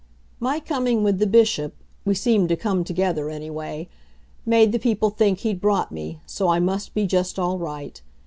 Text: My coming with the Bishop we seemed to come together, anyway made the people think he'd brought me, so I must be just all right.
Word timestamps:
My 0.39 0.59
coming 0.59 1.03
with 1.03 1.19
the 1.19 1.27
Bishop 1.27 1.75
we 2.05 2.15
seemed 2.15 2.49
to 2.49 2.55
come 2.55 2.83
together, 2.83 3.29
anyway 3.29 3.87
made 4.47 4.71
the 4.71 4.79
people 4.79 5.11
think 5.11 5.41
he'd 5.41 5.61
brought 5.61 5.91
me, 5.91 6.21
so 6.25 6.47
I 6.47 6.59
must 6.59 6.95
be 6.95 7.05
just 7.05 7.37
all 7.37 7.59
right. 7.59 8.01